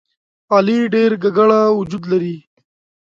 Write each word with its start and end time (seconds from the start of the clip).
علي 0.53 0.79
ډېر 0.93 1.11
ګګړه 1.23 1.61
وجود 1.79 2.03
لري. 2.11 2.37